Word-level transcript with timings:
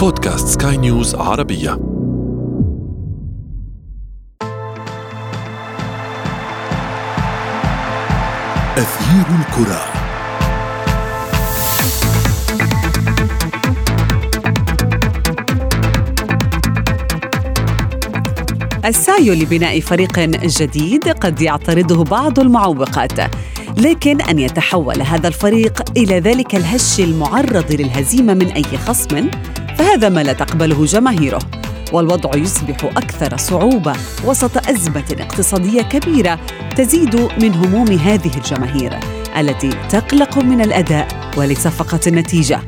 بودكاست 0.00 0.62
سكاي 0.62 0.76
نيوز 0.76 1.14
عربية. 1.14 1.72
أثير 8.76 9.26
الكرة. 9.40 9.84
السعي 18.84 19.30
لبناء 19.30 19.80
فريق 19.80 20.18
جديد 20.44 21.08
قد 21.08 21.40
يعترضه 21.40 22.04
بعض 22.04 22.40
المعوقات 22.40 23.12
لكن 23.78 24.20
أن 24.20 24.38
يتحول 24.38 25.02
هذا 25.02 25.28
الفريق 25.28 25.82
إلى 25.96 26.20
ذلك 26.20 26.54
الهش 26.54 27.00
المعرض 27.00 27.72
للهزيمة 27.72 28.34
من 28.34 28.46
أي 28.46 28.78
خصم؟ 28.78 29.30
فهذا 29.80 30.08
ما 30.08 30.22
لا 30.22 30.32
تقبله 30.32 30.84
جماهيره 30.84 31.38
والوضع 31.92 32.30
يصبح 32.36 32.84
أكثر 32.84 33.36
صعوبة 33.36 33.92
وسط 34.24 34.68
أزمة 34.68 35.16
اقتصادية 35.20 35.82
كبيرة 35.82 36.40
تزيد 36.76 37.16
من 37.16 37.54
هموم 37.54 37.88
هذه 37.88 38.30
الجماهير 38.36 38.98
التي 39.36 39.70
تقلق 39.90 40.38
من 40.38 40.60
الأداء 40.60 41.08
وليس 41.36 41.68
فقط 41.68 42.06
النتيجة. 42.06 42.60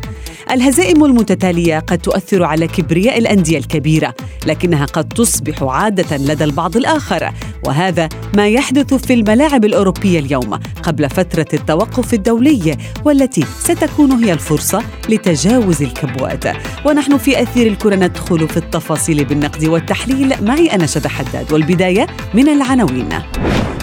الهزائم 0.50 1.05
المتتالية 1.05 1.78
قد 1.78 1.98
تؤثر 1.98 2.45
على 2.45 2.66
كبرياء 2.66 3.19
الأندية 3.19 3.58
الكبيرة 3.58 4.14
لكنها 4.47 4.84
قد 4.84 5.08
تصبح 5.08 5.62
عادة 5.62 6.16
لدى 6.16 6.44
البعض 6.44 6.77
الآخر 6.77 7.33
وهذا 7.66 8.08
ما 8.36 8.48
يحدث 8.48 8.94
في 8.94 9.14
الملاعب 9.14 9.64
الأوروبية 9.64 10.18
اليوم 10.18 10.58
قبل 10.82 11.10
فترة 11.10 11.46
التوقف 11.54 12.14
الدولي 12.14 12.76
والتي 13.04 13.44
ستكون 13.58 14.12
هي 14.12 14.32
الفرصة 14.32 14.82
لتجاوز 15.08 15.82
الكبوات. 15.82 16.44
ونحن 16.86 17.16
في 17.16 17.42
أثير 17.42 17.66
الكرة 17.66 17.94
ندخل 17.94 18.48
في 18.48 18.56
التفاصيل 18.56 19.24
بالنقد 19.24 19.64
والتحليل. 19.64 20.34
معي 20.44 20.66
أنا 20.66 20.86
شذى 20.86 21.08
حداد 21.08 21.52
والبداية 21.52 22.06
من 22.34 22.48
العناوين. 22.48 23.08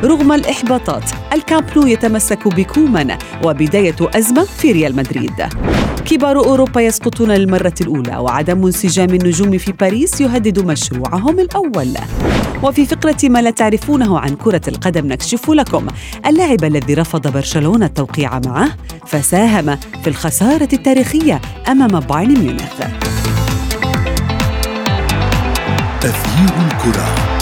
رغم 0.04 0.32
الإحباطات 0.32 1.04
الكامب 1.34 1.66
نو 1.78 1.88
يتمسك 1.88 2.48
بكومان 2.48 3.18
وبداية 3.44 3.96
أزمة 4.02 4.44
في 4.44 4.72
ريال 4.72 4.96
مدريد. 4.96 5.44
كبار 6.06 6.38
أوروبا 6.38 6.82
يسقطون 6.82 7.32
للمرة 7.32 7.74
الأولى 7.82 8.18
وعدم 8.18 8.66
انسجام 8.66 9.10
النجوم 9.10 9.58
في 9.58 9.72
باريس 9.72 10.22
يهدد 10.22 10.66
مشروعهم 10.66 11.40
الأول. 11.40 11.94
وفي 12.64 12.86
فقرة 12.86 13.18
ما 13.24 13.42
لا 13.42 13.50
تعرفونه 13.70 14.20
عن 14.20 14.36
كرة 14.36 14.62
القدم 14.68 15.08
نكشف 15.08 15.50
لكم. 15.50 15.88
اللاعب 16.26 16.64
الذي 16.64 16.94
رفض 16.94 17.28
برشلونة 17.28 17.86
التوقيع 17.86 18.40
معه 18.46 18.70
فساهم 19.08 19.76
في 19.76 20.08
الخسارة 20.08 20.70
التاريخية 20.74 21.42
أمام 21.68 22.00
بايرن 22.00 22.40
ميونخ. 22.40 22.82
أثير 26.04 26.54
الكرة. 26.68 27.39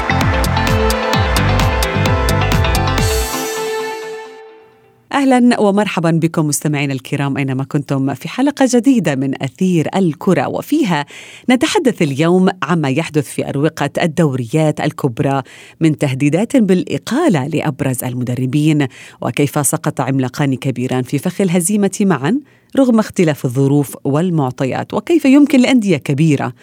أهلا 5.18 5.60
ومرحبا 5.60 6.12
بكم 6.12 6.48
مستمعينا 6.48 6.94
الكرام 6.94 7.38
أينما 7.38 7.64
كنتم 7.64 8.14
في 8.14 8.30
حلقة 8.30 8.68
جديدة 8.70 9.16
من 9.16 9.44
أثير 9.44 9.88
الكرة 9.96 10.48
وفيها 10.48 11.06
نتحدث 11.50 12.02
اليوم 12.02 12.50
عما 12.64 12.90
يحدث 12.90 13.30
في 13.30 13.50
أروقة 13.50 13.90
الدوريات 14.02 14.82
الكبرى 14.82 15.44
من 15.82 15.98
تهديدات 15.98 16.58
بالإقالة 16.58 17.48
لأبرز 17.48 18.04
المدربين 18.04 18.88
وكيف 19.22 19.68
سقط 19.68 20.02
عملاقان 20.02 20.56
كبيران 20.56 21.04
في 21.04 21.18
فخ 21.18 21.42
الهزيمة 21.42 21.98
معا 22.02 22.40
رغم 22.78 23.00
اختلاف 23.00 23.46
الظروف 23.46 23.98
والمعطيات 24.04 24.94
وكيف 24.94 25.26
يمكن 25.26 25.60
لأندية 25.60 25.98
كبيرة 25.98 26.54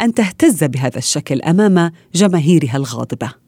أن 0.00 0.14
تهتز 0.14 0.64
بهذا 0.64 0.98
الشكل 0.98 1.42
أمام 1.42 1.92
جماهيرها 2.14 2.76
الغاضبة. 2.76 3.43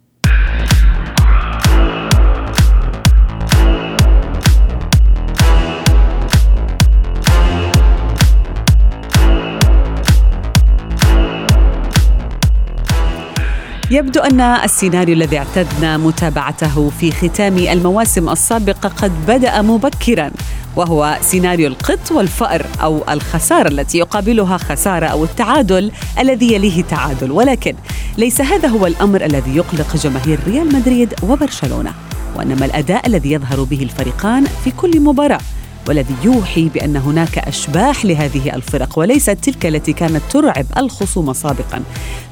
يبدو 13.97 14.21
أن 14.21 14.41
السيناريو 14.41 15.15
الذي 15.15 15.39
اعتدنا 15.39 15.97
متابعته 15.97 16.91
في 17.01 17.13
ختام 17.13 17.59
المواسم 17.59 18.29
السابقة 18.29 18.89
قد 18.89 19.13
بدأ 19.27 19.63
مبكرا 19.63 20.31
وهو 20.77 21.19
سيناريو 21.21 21.69
القط 21.69 22.13
والفأر 22.13 22.67
أو 22.83 23.05
الخسارة 23.09 23.69
التي 23.69 23.99
يقابلها 23.99 24.57
خسارة 24.57 25.07
أو 25.07 25.25
التعادل 25.25 25.93
الذي 26.19 26.55
يليه 26.55 26.83
تعادل. 26.83 27.31
ولكن 27.31 27.75
ليس 28.19 28.41
هذا 28.41 28.69
هو 28.69 28.87
الأمر 28.87 29.25
الذي 29.25 29.57
يقلق 29.57 29.97
جماهير 29.97 30.39
ريال 30.47 30.75
مدريد 30.75 31.15
وبرشلونة 31.23 31.93
وإنما 32.37 32.67
الأداء 32.67 33.07
الذي 33.07 33.33
يظهر 33.33 33.63
به 33.63 33.83
الفريقان 33.83 34.45
في 34.65 34.71
كل 34.71 35.01
مباراة. 35.01 35.41
والذي 35.89 36.15
يوحي 36.25 36.69
بأن 36.69 36.97
هناك 36.97 37.39
أشباح 37.39 38.05
لهذه 38.05 38.55
الفرق 38.55 38.99
وليست 38.99 39.31
تلك 39.31 39.67
التي 39.67 39.93
كانت 39.93 40.23
ترعب 40.31 40.67
الخصوم 40.77 41.33
سابقا. 41.33 41.83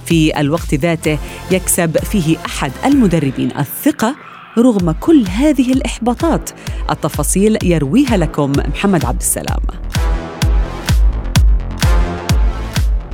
في 0.06 0.40
الوقت 0.40 0.74
ذاته 0.74 1.18
يكسب 1.50 1.98
فيه 1.98 2.36
أحد 2.46 2.72
المدربين 2.84 3.50
الثقة 3.58 4.16
رغم 4.58 4.90
كل 4.90 5.24
هذه 5.28 5.72
الإحباطات. 5.72 6.50
التفاصيل 6.90 7.58
يرويها 7.62 8.16
لكم 8.16 8.52
محمد 8.52 9.04
عبد 9.04 9.20
السلام. 9.20 9.60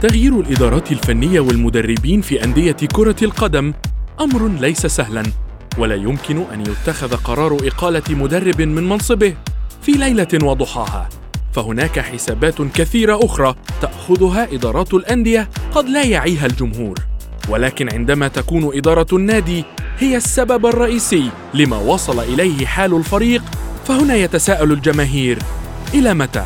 تغيير 0.01 0.41
الإدارات 0.41 0.93
الفنية 0.93 1.41
والمدربين 1.41 2.21
في 2.21 2.45
أندية 2.45 2.77
كرة 2.93 3.17
القدم 3.23 3.73
أمر 4.21 4.49
ليس 4.49 4.87
سهلا 4.87 5.23
ولا 5.79 5.95
يمكن 5.95 6.45
أن 6.55 6.61
يتخذ 6.61 7.17
قرار 7.17 7.57
إقالة 7.63 8.03
مدرب 8.11 8.63
من 8.63 8.89
منصبه. 8.89 9.35
في 9.83 9.93
ليلة 9.93 10.29
وضحاها. 10.43 11.09
فهناك 11.53 11.99
حسابات 11.99 12.63
كثيرة 12.63 13.21
أخرى 13.23 13.55
تأخذها 13.83 14.49
إدارات 14.53 14.95
الأندية 14.95 15.49
قد 15.75 15.89
لا 15.89 16.03
يعيها 16.03 16.47
الجمهور. 16.47 16.95
ولكن 17.49 17.93
عندما 17.93 18.29
تكون 18.29 18.77
إدارة 18.77 19.07
النادي 19.13 19.65
هي 19.99 20.17
السبب 20.17 20.67
الرئيسي 20.67 21.31
لما 21.55 21.77
وصل 21.77 22.21
إليه 22.21 22.67
حال 22.67 22.95
الفريق 22.95 23.43
فهنا 23.85 24.15
يتساءل 24.15 24.73
الجماهير 24.73 25.39
إلى 25.95 26.15
متى؟ 26.15 26.45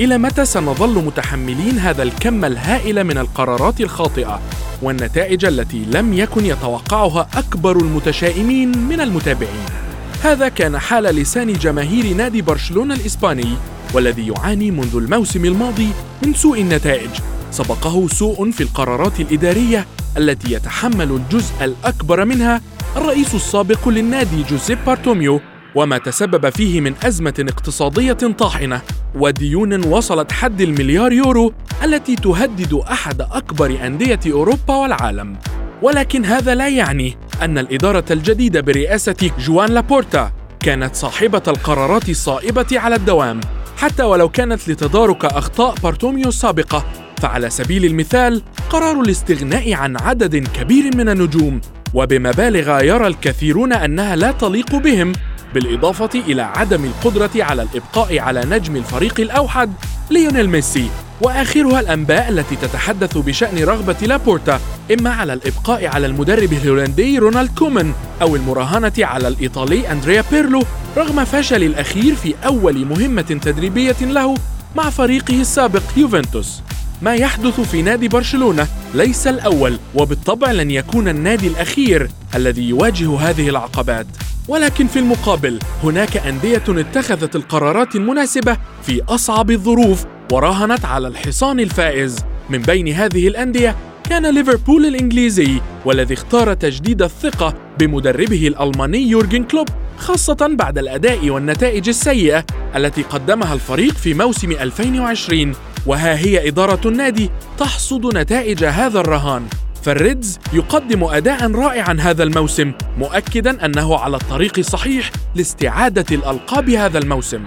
إلى 0.00 0.18
متى 0.18 0.44
سنظل 0.44 1.04
متحملين 1.04 1.78
هذا 1.78 2.02
الكم 2.02 2.44
الهائل 2.44 3.04
من 3.04 3.18
القرارات 3.18 3.80
الخاطئة؟ 3.80 4.40
والنتائج 4.82 5.44
التي 5.44 5.84
لم 5.84 6.12
يكن 6.12 6.46
يتوقعها 6.46 7.28
أكبر 7.34 7.76
المتشائمين 7.76 8.78
من 8.78 9.00
المتابعين. 9.00 9.91
هذا 10.22 10.48
كان 10.48 10.78
حال 10.78 11.04
لسان 11.04 11.52
جماهير 11.52 12.14
نادي 12.16 12.42
برشلونة 12.42 12.94
الإسباني 12.94 13.56
والذي 13.94 14.26
يعاني 14.26 14.70
منذ 14.70 14.96
الموسم 14.96 15.44
الماضي 15.44 15.88
من 16.26 16.34
سوء 16.34 16.60
النتائج. 16.60 17.10
سبقه 17.50 18.08
سوء 18.08 18.50
في 18.50 18.62
القرارات 18.62 19.20
الإدارية 19.20 19.86
التي 20.16 20.52
يتحمل 20.52 21.10
الجزء 21.10 21.64
الأكبر 21.64 22.24
منها 22.24 22.60
الرئيس 22.96 23.34
السابق 23.34 23.88
للنادي 23.88 24.42
جوزيب 24.42 24.78
بارتوميو 24.86 25.40
وما 25.74 25.98
تسبب 25.98 26.50
فيه 26.50 26.80
من 26.80 26.94
أزمة 27.04 27.34
اقتصادية 27.48 28.12
طاحنة. 28.12 28.80
وديون 29.14 29.84
وصلت 29.84 30.32
حد 30.32 30.60
المليار 30.60 31.12
يورو 31.12 31.52
التي 31.84 32.16
تهدد 32.16 32.74
أحد 32.74 33.20
أكبر 33.20 33.86
أندية 33.86 34.20
أوروبا 34.26 34.74
والعالم. 34.74 35.36
ولكن 35.82 36.24
هذا 36.24 36.54
لا 36.54 36.68
يعني 36.68 37.16
أن 37.42 37.58
الإدارة 37.58 38.04
الجديدة 38.10 38.60
برئاسة 38.60 39.30
جوان 39.38 39.70
لابورتا 39.70 40.32
كانت 40.60 40.94
صاحبة 40.94 41.42
القرارات 41.48 42.08
الصائبة 42.08 42.66
على 42.72 42.94
الدوام. 42.94 43.40
حتى 43.76 44.02
ولو 44.02 44.28
كانت 44.28 44.68
لتدارك 44.68 45.24
أخطاء 45.24 45.74
بارتوميو 45.74 46.28
السابقة 46.28 46.86
فعلى 47.22 47.50
سبيل 47.50 47.84
المثال 47.84 48.42
قرار 48.70 49.00
الاستغناء 49.00 49.72
عن 49.72 49.96
عدد 49.96 50.48
كبير 50.48 50.96
من 50.96 51.08
النجوم 51.08 51.60
وبمبالغ 51.94 52.84
يرى 52.84 53.06
الكثيرون 53.06 53.72
أنها 53.72 54.16
لا 54.16 54.32
تليق 54.32 54.76
بهم. 54.76 55.12
بالإضافة 55.54 56.10
إلى 56.14 56.42
عدم 56.42 56.84
القدرة 56.84 57.30
على 57.36 57.62
الإبقاء 57.62 58.18
على 58.18 58.44
نجم 58.44 58.76
الفريق 58.76 59.20
الأوحد 59.20 59.72
ليونيل 60.10 60.50
ميسي. 60.50 60.90
وآخرها 61.20 61.80
الأنباء 61.80 62.28
التي 62.28 62.56
تتحدث 62.56 63.18
بشأن 63.18 63.64
رغبة 63.64 63.96
لابورتا 64.02 64.60
إما 64.92 65.10
على 65.10 65.32
الإبقاء 65.32 65.86
على 65.86 66.06
المدرب 66.06 66.52
الهولندي 66.52 67.18
رونالد 67.18 67.58
كومان 67.58 67.92
أو 68.22 68.36
المراهنة 68.36 68.92
على 68.98 69.28
الإيطالي 69.28 69.92
أندريا 69.92 70.24
بيرلو 70.30 70.62
رغم 70.96 71.24
فشل 71.24 71.62
الأخير 71.62 72.14
في 72.14 72.34
أول 72.46 72.84
مهمة 72.86 73.22
تدريبية 73.22 73.96
له 74.00 74.34
مع 74.76 74.90
فريقه 74.90 75.40
السابق 75.40 75.82
يوفنتوس. 75.96 76.62
ما 77.02 77.14
يحدث 77.14 77.60
في 77.60 77.82
نادي 77.82 78.08
برشلونة. 78.08 78.66
ليس 78.94 79.26
الأول 79.26 79.78
وبالطبع 79.94 80.52
لن 80.52 80.70
يكون 80.70 81.08
النادي 81.08 81.46
الأخير 81.46 82.10
الذي 82.34 82.68
يواجه 82.68 83.18
هذه 83.18 83.48
العقبات. 83.48 84.06
ولكن 84.48 84.86
في 84.86 84.98
المقابل 84.98 85.58
هناك 85.84 86.16
أندية 86.16 86.62
اتخذت 86.68 87.36
القرارات 87.36 87.96
المناسبة 87.96 88.56
في 88.82 89.02
أصعب 89.08 89.50
الظروف 89.50 90.04
وراهنت 90.32 90.84
على 90.84 91.08
الحصان 91.08 91.60
الفائز. 91.60 92.16
من 92.50 92.62
بين 92.62 92.88
هذه 92.88 93.28
الأندية 93.28 93.76
كان 94.04 94.34
ليفربول 94.34 94.86
الإنجليزي 94.86 95.60
والذي 95.84 96.14
اختار 96.14 96.54
تجديد 96.54 97.02
الثقة 97.02 97.54
بمدربه 97.78 98.48
الألماني 98.48 98.98
يورجن 98.98 99.44
كلوب 99.44 99.68
خاصة 99.98 100.56
بعد 100.58 100.78
الأداء 100.78 101.30
والنتائج 101.30 101.88
السيئة 101.88 102.44
التي 102.76 103.02
قدمها 103.02 103.54
الفريق 103.54 103.92
في 103.92 104.14
موسم 104.14 104.52
2020 104.52 105.54
وها 105.86 106.16
هي 106.16 106.48
إدارة 106.48 106.88
النادي 106.88 107.30
تحصد 107.58 108.16
نتائج 108.16 108.64
هذا 108.64 109.00
الرهان. 109.00 109.46
فالريدز 109.82 110.38
يقدم 110.52 111.04
أداء 111.04 111.50
رائعا 111.52 111.96
هذا 112.00 112.22
الموسم 112.22 112.72
مؤكدا 112.98 113.64
أنه 113.64 113.98
على 113.98 114.16
الطريق 114.16 114.52
الصحيح 114.58 115.10
لاستعادة 115.34 116.16
الألقاب 116.16 116.70
هذا 116.70 116.98
الموسم. 116.98 117.46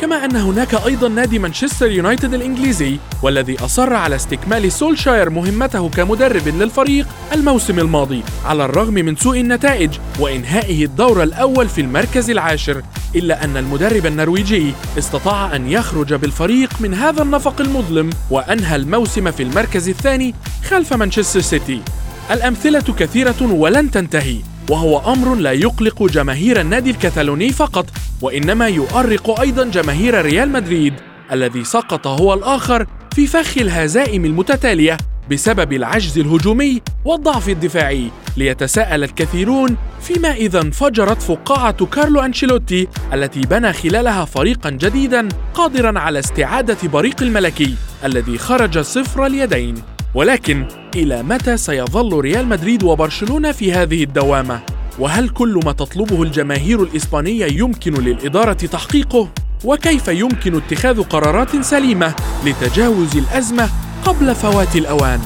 كما 0.00 0.24
أن 0.24 0.36
هناك 0.36 0.74
أيضا 0.74 1.08
نادي 1.08 1.38
مانشستر 1.38 1.90
يونايتد 1.90 2.34
الإنجليزي 2.34 2.98
والذي 3.22 3.64
أصر 3.64 3.92
على 3.92 4.16
استكمال 4.16 4.72
سولشاير 4.72 5.30
مهمته 5.30 5.88
كمدرب 5.88 6.48
للفريق 6.48 7.06
الموسم 7.32 7.78
الماضي 7.78 8.22
على 8.44 8.64
الرغم 8.64 8.94
من 8.94 9.16
سوء 9.16 9.40
النتائج 9.40 9.90
وإنهائه 10.18 10.84
الدور 10.84 11.22
الأول 11.22 11.68
في 11.68 11.80
المركز 11.80 12.30
العاشر 12.30 12.82
إلا 13.14 13.44
أن 13.44 13.56
المدرب 13.56 14.06
النرويجي 14.06 14.72
استطاع 14.98 15.56
أن 15.56 15.70
يخرج 15.70 16.14
بالفريق 16.14 16.70
من 16.80 16.94
هذا 16.94 17.22
النفق 17.22 17.60
المظلم 17.60 18.10
وأنهى 18.30 18.76
الموسم 18.76 19.30
في 19.30 19.42
المركز 19.42 19.88
الثاني 19.88 20.34
خلف 20.68 20.92
مانشستر 20.92 21.40
سيتي. 21.40 21.82
الأمثلة 22.30 22.94
كثيرة 22.98 23.42
ولن 23.42 23.90
تنتهي. 23.90 24.36
وهو 24.70 25.12
أمر 25.12 25.34
لا 25.34 25.52
يقلق 25.52 26.02
جماهير 26.02 26.60
النادي 26.60 26.90
الكتالوني 26.90 27.52
فقط 27.52 27.86
وإنما 28.22 28.68
يؤرق 28.68 29.40
أيضا 29.40 29.64
جماهير 29.64 30.22
ريال 30.22 30.48
مدريد 30.48 30.94
الذي 31.32 31.64
سقط 31.64 32.06
هو 32.06 32.34
الآخر 32.34 32.86
في 33.14 33.26
فخ 33.26 33.58
الهزائم 33.58 34.24
المتتالية 34.24 34.96
بسبب 35.30 35.72
العجز 35.72 36.18
الهجومي 36.18 36.82
والضعف 37.04 37.48
الدفاعي. 37.48 38.10
ليتساءل 38.36 39.04
الكثيرون 39.04 39.76
فيما 40.00 40.32
إذا 40.32 40.60
انفجرت 40.60 41.22
فقاعة 41.22 41.86
كارلو 41.86 42.20
أنشيلوتي 42.20 42.88
التي 43.12 43.40
بنى 43.40 43.72
خلالها 43.72 44.24
فريقا 44.24 44.70
جديدا 44.70 45.28
قادرا 45.54 45.98
على 45.98 46.18
استعادة 46.18 46.88
بريق 46.88 47.22
الملكي 47.22 47.74
الذي 48.04 48.38
خرج 48.38 48.78
صفر 48.78 49.26
اليدين. 49.26 49.74
ولكن 50.14 50.64
إلى 50.96 51.22
متى 51.22 51.56
سيظل 51.56 52.20
ريال 52.20 52.48
مدريد 52.48 52.82
وبرشلونة 52.82 53.52
في 53.52 53.72
هذه 53.72 54.04
الدوامة؟ 54.04 54.60
وهل 54.98 55.28
كل 55.28 55.60
ما 55.64 55.72
تطلبه 55.72 56.22
الجماهير 56.22 56.82
الإسبانية 56.82 57.46
يمكن 57.46 57.94
للإدارة 57.94 58.52
تحقيقه؟ 58.52 59.28
وكيف 59.64 60.08
يمكن 60.08 60.56
اتخاذ 60.56 61.02
قرارات 61.02 61.56
سليمة 61.56 62.14
لتجاوز 62.44 63.16
الأزمة 63.16 63.70
قبل 64.04 64.34
فوات 64.34 64.76
الأوان؟ 64.76 65.20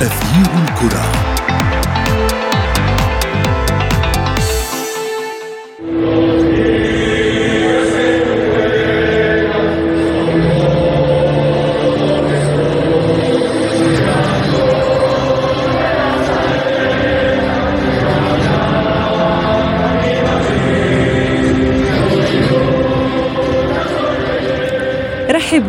أثير 0.00 0.46
الكرة 0.64 1.21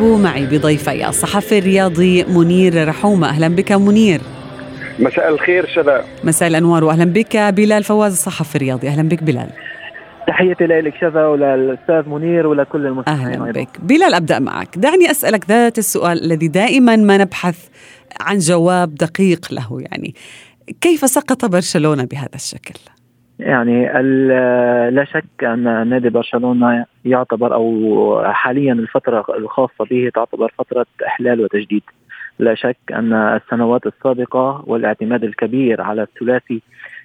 رحبوا 0.04 0.18
معي 0.18 0.46
بضيفي 0.46 1.10
الصحفي 1.10 1.58
الرياضي 1.58 2.24
منير 2.24 2.88
رحومة. 2.88 3.30
أهلا 3.30 3.48
بك 3.48 3.72
منير. 3.72 4.22
مساء 5.00 5.30
الخير 5.30 5.68
شباب. 5.76 6.04
مساء 6.24 6.50
الأنوار 6.50 6.84
وأهلا 6.84 7.06
بك 7.06 7.38
بلال 7.38 7.84
فواز 7.84 8.12
الصحفي 8.12 8.56
الرياضي. 8.56 8.88
أهلا 8.88 9.10
بك 9.10 9.24
بلال. 9.24 9.50
تحياتي 10.28 10.64
لك 10.64 10.94
شذا 11.02 11.26
وللأستاذ 11.26 12.10
منير 12.10 12.48
ولكل 12.48 12.86
المستمعين 12.86 13.42
أهلا 13.42 13.52
بك. 13.52 13.68
بلال 13.80 14.14
أبدأ 14.14 14.40
معك. 14.40 14.78
دعني 14.78 15.12
أسألك 15.12 15.50
ذات 15.50 15.78
السؤال 15.78 16.24
الذي 16.24 16.48
دائما 16.48 16.96
ما 16.96 17.18
نبحث 17.18 17.58
عن 18.22 18.38
جواب 18.38 18.96
دقيق 18.96 19.48
له. 19.52 19.78
يعني 19.82 20.16
كيف 20.82 21.10
سقط 21.10 21.46
برشلونة 21.46 22.04
بهذا 22.04 22.36
الشكل؟ 22.36 22.80
يعني 23.40 23.86
لا 24.92 25.06
شك 25.06 25.44
أن 25.44 25.88
نادي 25.88 26.10
برشلونة 26.10 26.86
يعتبر 27.06 27.54
أو 27.54 28.22
حاليا 28.26 28.74
الفترة 28.74 29.26
الخاصة 29.38 29.86
به 29.90 30.12
تعتبر 30.16 30.54
فترة 30.58 30.86
إحلال 31.08 31.42
وتجديد. 31.42 31.84
لا 32.40 32.56
شك 32.56 32.78
أن 32.92 33.14
السنوات 33.14 33.88
السابقة 33.88 34.64
والاعتماد 34.68 35.24
الكبير 35.24 35.82
على 35.82 36.02
الثلاثي 36.02 36.62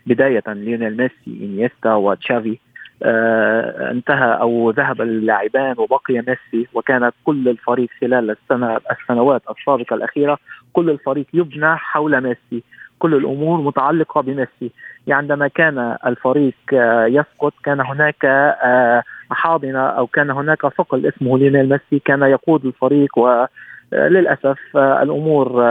بداية 0.07 0.43
ليونيل 0.47 0.97
ميسي 0.97 1.45
إنيستا 1.45 1.95
وتشافي 1.95 2.59
آه 3.03 3.91
انتهى 3.91 4.41
أو 4.41 4.71
ذهب 4.71 5.01
اللاعبان 5.03 5.75
وبقي 5.79 6.15
ميسي 6.15 6.69
وكانت 6.75 7.15
كل 7.25 7.49
الفريق 7.49 7.89
خلال 8.01 8.31
السنة 8.31 8.81
السنوات 8.91 9.43
السابقة 9.51 9.95
الأخيرة 9.95 10.39
كل 10.73 10.91
الفريق 10.91 11.27
يبنى 11.35 11.77
حول 11.77 12.21
ميسي. 12.21 12.65
كل 12.99 13.15
الأمور 13.15 13.61
متعلقة 13.61 14.21
بميسي. 14.21 14.73
يعني 15.07 15.23
عندما 15.23 15.49
كان 15.49 15.97
الفريق 16.07 16.55
آه، 16.73 17.07
يسقط 17.07 17.53
كان 17.65 17.81
هناك 17.81 18.25
آه، 18.25 19.03
حاضنه 19.31 19.79
أو 19.79 20.07
كان 20.07 20.31
هناك 20.31 20.63
ثقل 20.63 21.07
اسمه 21.07 21.39
ليونيل 21.39 21.69
ميسي 21.69 22.03
كان 22.05 22.23
يقود 22.23 22.65
الفريق 22.65 23.19
وللاسف 23.19 24.77
آه، 24.77 25.03
الأمور 25.03 25.65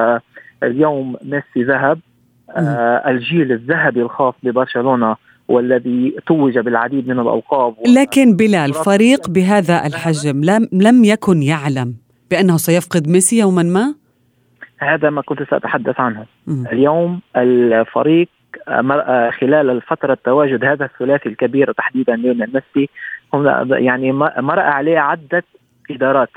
اليوم 0.63 1.15
ميسي 1.23 1.63
ذهب. 1.63 1.99
الجيل 3.07 3.51
الذهبي 3.51 4.01
الخاص 4.01 4.33
ببرشلونة 4.43 5.15
والذي 5.47 6.15
توج 6.27 6.59
بالعديد 6.59 7.07
من 7.07 7.19
الألقاب 7.19 7.75
لكن 7.87 8.35
بلال 8.35 8.73
فريق 8.73 9.29
بهذا 9.29 9.85
الحجم 9.85 10.43
لم 10.43 10.69
لم 10.73 11.03
يكن 11.03 11.43
يعلم 11.43 11.95
بأنه 12.31 12.57
سيفقد 12.57 13.07
ميسي 13.07 13.39
يوما 13.39 13.63
ما؟ 13.63 13.95
هذا 14.79 15.09
ما 15.09 15.21
كنت 15.21 15.43
سأتحدث 15.43 15.99
عنه. 15.99 16.25
اليوم 16.47 17.21
الفريق 17.35 18.27
آه، 18.67 19.29
خلال 19.29 19.69
الفترة 19.69 20.17
تواجد 20.23 20.65
هذا 20.65 20.85
الثلاثي 20.85 21.29
الكبير 21.29 21.71
تحديدا 21.71 22.15
ليونيل 22.15 22.49
ميسي 22.53 22.89
هم 23.33 23.73
يعني 23.73 24.11
مر 24.11 24.59
عليه 24.59 24.99
عدة 24.99 25.43
إدارات. 25.91 26.29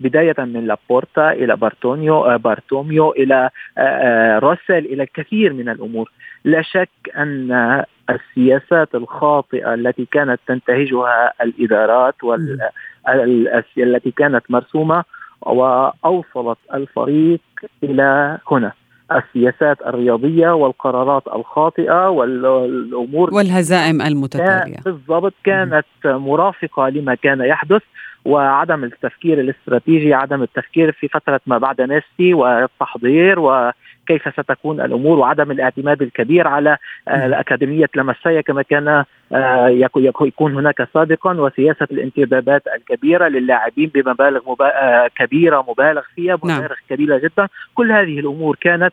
بداية 0.00 0.34
من 0.38 0.66
لابورتا 0.66 1.32
إلى 1.32 1.56
بارتونيو 1.56 2.24
آه، 2.24 2.36
بارتوميو 2.36 3.12
إلى 3.12 3.50
آه، 3.78 4.38
روسيل 4.38 4.86
إلى 4.86 5.02
الكثير 5.02 5.52
من 5.52 5.68
الأمور. 5.68 6.10
لا 6.44 6.62
شك 6.62 6.90
أن 7.16 7.84
السياسات 8.10 8.94
الخاطئة 8.94 9.74
التي 9.74 10.06
كانت 10.12 10.40
تنتهجها 10.46 11.32
الإدارات 11.42 12.24
والتي 12.24 14.10
كانت 14.10 14.44
مرسومة 14.48 15.04
وأوصلت 15.46 16.58
الفريق 16.74 17.40
إلى 17.82 18.38
هنا. 18.50 18.72
السياسات 19.12 19.78
الرياضية 19.86 20.50
والقرارات 20.50 21.22
الخاطئة 21.34 22.08
والأمور 22.08 23.34
والهزائم 23.34 24.02
المتتالية. 24.02 24.76
بالضبط 24.84 25.34
كانت 25.44 25.86
مرافقة 26.04 26.88
لما 26.88 27.14
كان 27.14 27.40
يحدث 27.40 27.82
وعدم 28.24 28.84
التفكير 28.84 29.40
الاستراتيجي 29.40 30.14
عدم 30.14 30.42
التفكير 30.42 30.92
في 30.92 31.08
فترة 31.08 31.40
ما 31.46 31.58
بعد 31.58 31.80
ميسي 31.80 32.34
والتحضير 32.34 33.40
و 33.40 33.70
كيف 34.06 34.28
ستكون 34.32 34.80
الأمور 34.80 35.18
وعدم 35.18 35.50
الاعتماد 35.50 36.02
الكبير 36.02 36.48
على 36.48 36.76
آه، 37.08 37.26
الأكاديمية 37.26 37.90
لمسايا 37.96 38.40
كما 38.40 38.62
كان 38.62 39.04
آه، 39.32 39.88
يكون 40.20 40.54
هناك 40.54 40.88
سابقا 40.94 41.40
وسياسة 41.40 41.86
الانتدابات 41.90 42.62
الكبيرة 42.76 43.28
للاعبين 43.28 43.90
بمبالغ 43.94 44.50
مبا... 44.50 44.66
آه، 44.66 45.10
كبيرة 45.16 45.64
مبالغ 45.68 46.02
فيها 46.14 46.38
نعم. 46.44 46.58
مبالغ. 46.58 46.74
كبيرة 46.90 47.18
جدا 47.18 47.48
كل 47.74 47.92
هذه 47.92 48.20
الأمور 48.20 48.56
كانت 48.60 48.92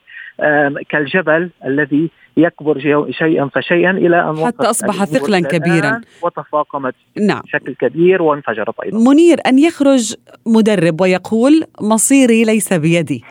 كالجبل 0.90 1.50
الذي 1.66 2.10
يكبر 2.38 2.80
شيئا 3.10 3.50
فشيئا 3.56 3.92
إلى 3.92 4.30
أن 4.30 4.46
حتى 4.46 4.70
أصبح 4.70 5.04
ثقلا 5.04 5.40
كبيرا 5.40 6.02
وتفاقمت 6.22 6.96
نعم. 7.18 7.42
بشكل 7.42 7.76
كبير 7.76 8.22
وانفجرت 8.22 8.80
أيضا 8.84 8.98
منير 9.12 9.38
أن 9.48 9.60
يخرج 9.60 10.16
مدرب 10.48 11.02
ويقول 11.02 11.64
مصيري 11.82 12.44
ليس 12.44 12.74
بيدي 12.74 13.24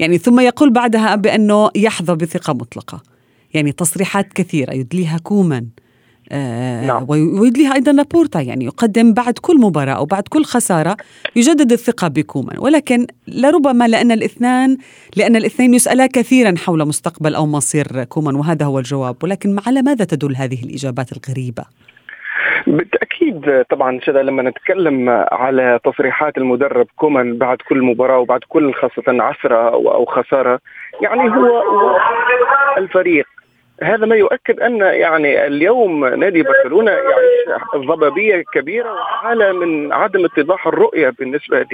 يعني 0.00 0.18
ثم 0.18 0.40
يقول 0.40 0.70
بعدها 0.70 1.14
بأنه 1.14 1.70
يحظى 1.76 2.14
بثقة 2.14 2.52
مطلقة 2.52 3.02
يعني 3.54 3.72
تصريحات 3.72 4.32
كثيرة 4.32 4.72
يدليها 4.72 5.18
كوما 5.18 5.66
آه 6.32 6.86
نعم. 6.86 7.06
ويدليها 7.08 7.74
أيضا 7.74 7.92
لابورتا 7.92 8.40
يعني 8.40 8.64
يقدم 8.64 9.12
بعد 9.14 9.38
كل 9.38 9.60
مباراة 9.60 9.92
أو 9.92 10.04
بعد 10.04 10.22
كل 10.28 10.44
خسارة 10.44 10.96
يجدد 11.36 11.72
الثقة 11.72 12.08
بكومان 12.08 12.58
ولكن 12.58 13.06
لربما 13.28 13.88
لأن 13.88 14.12
الاثنان 14.12 14.76
لأن 15.16 15.36
الاثنين 15.36 15.74
يسألا 15.74 16.06
كثيرا 16.06 16.54
حول 16.56 16.88
مستقبل 16.88 17.34
أو 17.34 17.46
مصير 17.46 18.04
كومان 18.04 18.34
وهذا 18.34 18.66
هو 18.66 18.78
الجواب 18.78 19.16
ولكن 19.22 19.56
على 19.66 19.82
ماذا 19.82 20.04
تدل 20.04 20.36
هذه 20.36 20.62
الإجابات 20.62 21.12
الغريبة؟ 21.12 21.64
بالتأكيد 22.66 23.19
طبعا 23.70 24.00
شذا 24.00 24.22
لما 24.22 24.42
نتكلم 24.42 25.08
على 25.32 25.78
تصريحات 25.84 26.38
المدرب 26.38 26.86
كومان 26.96 27.38
بعد 27.38 27.58
كل 27.68 27.82
مباراة 27.82 28.18
وبعد 28.18 28.40
كل 28.48 28.74
خاصة 28.74 29.22
عثره 29.22 29.68
أو 29.68 30.04
خسارة 30.04 30.58
يعني 31.00 31.30
هو 31.30 31.62
الفريق. 32.78 33.26
هذا 33.82 34.06
ما 34.06 34.16
يؤكد 34.16 34.60
أن 34.60 34.76
يعني 34.76 35.46
اليوم 35.46 36.06
نادي 36.06 36.42
برشلونة 36.42 36.90
يعيش 36.90 37.60
ضبابية 37.76 38.44
كبيرة 38.52 38.92
وحالة 38.92 39.52
من 39.52 39.92
عدم 39.92 40.24
اتضاح 40.24 40.66
الرؤية 40.66 41.12
بالنسبة 41.18 41.66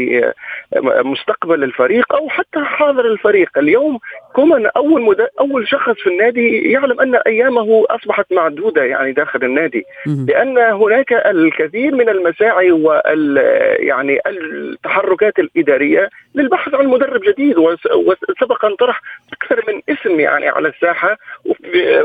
لمستقبل 0.76 1.64
الفريق 1.64 2.14
أو 2.14 2.28
حتى 2.28 2.64
حاضر 2.64 3.04
الفريق، 3.04 3.58
اليوم 3.58 3.98
كومان 4.36 4.66
أول 4.66 5.02
مد... 5.02 5.28
أول 5.40 5.68
شخص 5.68 5.94
في 5.94 6.06
النادي 6.06 6.72
يعلم 6.72 7.00
أن 7.00 7.14
أيامه 7.14 7.84
أصبحت 7.90 8.32
معدودة 8.32 8.84
يعني 8.84 9.12
داخل 9.12 9.44
النادي. 9.44 9.84
لأن 10.28 10.58
هناك 10.58 11.12
الكثير 11.12 11.94
من 11.94 12.08
المساعي 12.08 12.72
وال 12.72 13.36
يعني 13.80 14.20
التحركات 14.26 15.38
الإدارية 15.38 16.10
للبحث 16.34 16.74
عن 16.74 16.86
مدرب 16.86 17.20
جديد 17.20 17.58
وسبق 17.58 18.64
أن 18.64 18.74
طرح 18.74 19.00
أكثر 19.32 19.64
من 19.68 19.80
اسم 19.88 20.20
يعني 20.20 20.48
على 20.48 20.68
الساحة 20.68 21.16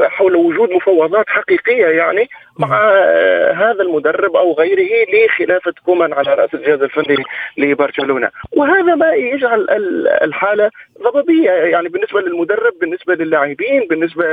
حول 0.02 0.36
وجود 0.36 0.72
مفاوضات 0.72 1.30
حقيقية 1.30 1.88
يعني 1.88 2.30
مع 2.60 2.92
هذا 3.52 3.82
المدرب 3.82 4.36
أو 4.36 4.54
غيره 4.54 5.06
لخلافة 5.14 5.74
كومان 5.86 6.14
على 6.14 6.34
رأس 6.34 6.54
الجهاز 6.54 6.82
الفني 6.82 7.18
لبرشلونة. 7.58 8.30
وهذا 8.52 8.96
ما 8.96 9.14
يجعل 9.14 9.68
الحالة 10.24 10.70
ضبابية 11.04 11.52
يعني 11.52 11.90
بالنسبة 11.90 12.21
للمدرب 12.22 12.74
بالنسبة 12.82 13.16
للاعبين 13.16 13.88
بالنسبة 13.90 14.26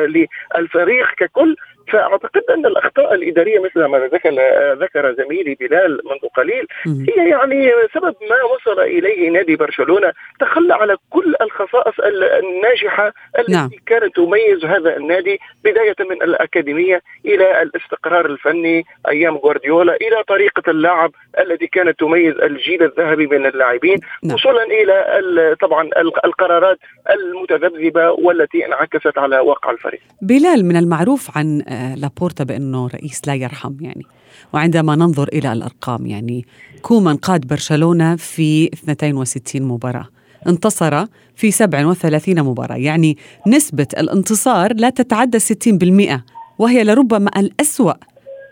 للفريق 0.56 1.14
ككل. 1.16 1.56
فأعتقد 1.90 2.42
أن 2.50 2.66
الأخطاء 2.66 3.14
الإدارية 3.14 3.58
مثل 3.58 3.84
ما 3.84 3.98
ذكر 3.98 4.30
ذكر 4.72 5.14
زميلي 5.14 5.54
بلال 5.54 6.00
منذ 6.04 6.28
قليل 6.36 6.66
هي 6.86 7.28
يعني 7.28 7.70
سبب 7.94 8.14
ما 8.30 8.42
وصل 8.54 8.80
إليه 8.80 9.30
نادي 9.30 9.56
برشلونة 9.56 10.12
تخلى 10.40 10.74
على 10.74 10.96
كل 11.10 11.34
الخصائص 11.40 11.94
الناجحة 12.42 13.12
التي 13.38 13.52
نعم. 13.52 13.70
كانت 13.86 14.16
تميز 14.16 14.64
هذا 14.64 14.96
النادي 14.96 15.38
بداية 15.64 15.96
من 16.10 16.22
الأكاديمية 16.22 17.02
إلى 17.24 17.62
الاستقرار 17.62 18.26
الفني 18.26 18.84
أيام 19.08 19.36
غوارديولا 19.36 19.96
إلى 19.96 20.22
طريقة 20.28 20.70
اللعب 20.70 21.10
التي 21.38 21.66
كانت 21.66 22.00
تميز 22.00 22.34
الجيل 22.34 22.82
الذهبي 22.82 23.26
من 23.26 23.46
اللاعبين 23.46 23.98
نعم. 24.24 24.34
وصولا 24.34 24.62
إلى 24.62 25.56
طبعا 25.60 25.90
القرارات 26.24 26.78
المتذبذبة 27.10 28.10
والتي 28.10 28.66
انعكست 28.66 29.18
على 29.18 29.38
واقع 29.38 29.70
الفريق. 29.70 30.00
بلال 30.22 30.64
من 30.64 30.76
المعروف 30.76 31.38
عن 31.38 31.62
لابورتا 31.96 32.44
بأنه 32.44 32.86
رئيس 32.86 33.20
لا 33.26 33.34
يرحم 33.34 33.74
يعني. 33.80 34.06
وعندما 34.52 34.96
ننظر 34.96 35.28
إلى 35.28 35.52
الأرقام 35.52 36.06
يعني 36.06 36.46
كومان 36.82 37.16
قاد 37.16 37.46
برشلونة 37.46 38.16
في 38.16 38.70
62 38.74 39.62
مباراة. 39.62 40.08
انتصر 40.46 41.04
في 41.34 41.50
37 41.50 42.42
مباراة. 42.42 42.76
يعني 42.76 43.16
نسبة 43.46 43.86
الانتصار 43.98 44.74
لا 44.74 44.90
تتعدى 44.90 45.38
60% 45.38 46.24
وهي 46.58 46.84
لربما 46.84 47.30
الأسوأ 47.36 47.94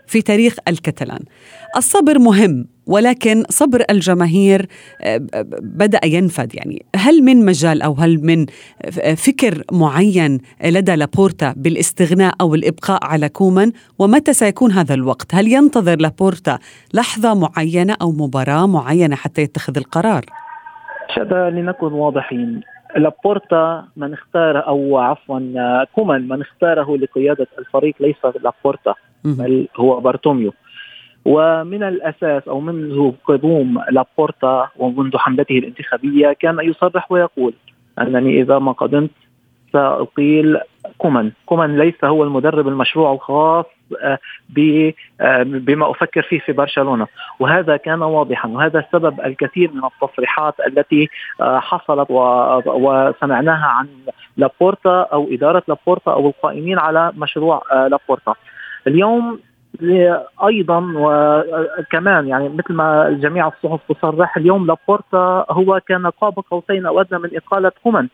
في 0.07 0.21
تاريخ 0.21 0.55
الكتلان 0.67 1.19
الصبر 1.77 2.19
مهم. 2.19 2.67
ولكن 2.87 3.43
صبر 3.49 3.83
الجماهير 3.89 4.65
آه، 5.01 5.19
بدأ 5.61 6.05
ينفد. 6.05 6.55
يعني 6.55 6.85
هل 6.95 7.23
من 7.23 7.45
مجال 7.45 7.81
أو 7.81 7.93
هل 7.93 8.19
من 8.23 8.45
فكر 9.15 9.63
معين 9.71 10.39
لدى 10.65 10.95
لابورتا 10.95 11.53
بالاستغناء 11.57 12.33
أو 12.41 12.55
الإبقاء 12.55 12.99
على 13.03 13.29
كومان؟ 13.29 13.71
ومتى 13.99 14.33
سيكون 14.33 14.71
هذا 14.71 14.93
الوقت؟ 14.93 15.35
هل 15.35 15.47
ينتظر 15.47 15.95
لابورتا 15.99 16.59
لحظة 16.93 17.33
معينة 17.33 17.95
أو 18.01 18.11
مباراة 18.11 18.67
معينة 18.67 19.15
حتى 19.15 19.41
يتخذ 19.41 19.77
القرار؟ 19.77 20.25
شذا 21.15 21.49
لنكن 21.49 21.85
واضحين. 21.85 22.61
لابورتا 22.97 23.85
من 23.97 24.13
اختار 24.13 24.67
أو 24.67 24.97
عفوا 24.97 25.39
كومان 25.95 26.27
من 26.27 26.41
اختاره 26.41 26.97
لقيادة 26.97 27.47
الفريق 27.59 27.95
ليس 27.99 28.15
لابورتا 28.43 28.93
بل 29.23 29.67
هو 29.75 29.99
بارتوميو. 29.99 30.53
ومن 31.27 31.83
الأساس 31.83 32.47
أو 32.47 32.59
منذ 32.59 33.11
قدوم 33.25 33.83
لابورتا 33.91 34.69
ومنذ 34.77 35.17
حملته 35.17 35.57
الانتخابية 35.57 36.33
كان 36.33 36.59
يصرح 36.59 37.11
ويقول 37.11 37.53
أنني 38.01 38.41
إذا 38.41 38.59
ما 38.59 38.71
قدمت 38.71 39.09
سأقيل 39.73 40.57
كومان، 40.97 41.31
كومان 41.45 41.77
ليس 41.77 42.03
هو 42.03 42.23
المدرب 42.23 42.67
المشروع 42.67 43.13
الخاص 43.13 43.65
آه، 44.01 44.19
آه، 45.21 45.43
بما 45.43 45.91
أفكر 45.91 46.21
فيه 46.21 46.39
في 46.39 46.51
برشلونة. 46.51 47.07
وهذا 47.39 47.77
كان 47.77 48.01
واضحا. 48.01 48.49
وهذا 48.49 48.79
السبب 48.79 49.21
الكثير 49.21 49.71
من 49.71 49.81
التصريحات 49.85 50.53
التي 50.67 51.09
آه، 51.41 51.59
حصلت 51.59 52.07
وسمعناها 52.67 53.65
عن 53.65 53.87
لابورتا 54.37 55.01
أو 55.13 55.27
إدارة 55.31 55.63
لابورتا 55.67 56.11
أو 56.11 56.27
القائمين 56.27 56.79
على 56.79 57.11
مشروع 57.17 57.61
لابورتا. 57.71 58.33
اليوم 58.87 59.39
أيضا 60.47 60.93
وكمان 60.95 62.27
يعني 62.27 62.49
مثل 62.49 62.73
ما 62.73 63.17
جميع 63.21 63.47
الصحف 63.47 63.91
تصرح 63.91 64.37
اليوم 64.37 64.67
لابورتا 64.67 65.45
هو 65.49 65.81
كان 65.87 66.07
قاب 66.07 66.33
قوسين 66.51 66.85
أو 66.85 67.01
أدنى 67.01 67.19
من 67.19 67.29
إقالة 67.35 67.71
كومان 67.83 68.07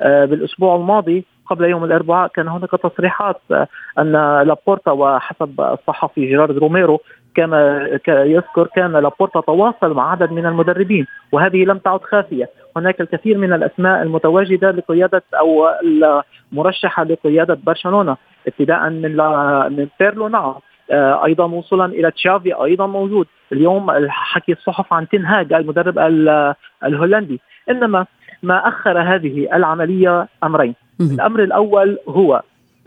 آه، 0.00 0.24
بالأسبوع 0.24 0.76
الماضي 0.76 1.24
قبل 1.46 1.64
يوم 1.64 1.84
الأربعاء 1.84 2.28
كان 2.28 2.48
هناك 2.48 2.70
تصريحات 2.70 3.40
آه، 3.50 3.68
أن 3.98 4.12
لابورتا 4.42 4.90
وحسب 4.90 5.60
الصحفي 5.60 6.26
جيرارد 6.26 6.58
روميرو 6.58 7.00
كما 7.34 7.88
يذكر 8.08 8.66
كان 8.66 8.92
لابورتا 8.92 9.40
تواصل 9.40 9.94
مع 9.94 10.10
عدد 10.10 10.32
من 10.32 10.46
المدربين 10.46 11.06
وهذه 11.32 11.64
لم 11.64 11.78
تعد 11.78 12.00
خافية، 12.02 12.50
هناك 12.76 13.00
الكثير 13.00 13.38
من 13.38 13.52
الأسماء 13.52 14.02
المتواجدة 14.02 14.70
لقيادة 14.70 15.22
أو 15.38 15.68
المرشحة 16.52 17.04
لقيادة 17.04 17.58
برشلونة 17.66 18.16
ابتداء 18.46 18.90
من 18.90 19.16
من 19.76 19.88
بيرلو 20.00 20.28
نعم 20.28 20.54
أيضا 20.90 21.44
وصولا 21.44 21.84
إلى 21.84 22.10
تشافي 22.10 22.52
أيضا 22.52 22.86
موجود. 22.86 23.26
اليوم 23.52 23.90
حكي 24.08 24.52
الصحف 24.52 24.92
عن 24.92 25.08
تنهاج 25.08 25.52
المدرب 25.52 25.98
الهولندي. 26.84 27.40
إنما 27.70 28.06
ما 28.42 28.68
أخر 28.68 29.00
هذه 29.00 29.48
العملية 29.56 30.28
أمرين. 30.44 30.74
الأمر 31.00 31.42
الأول 31.42 31.98
هو 32.08 32.42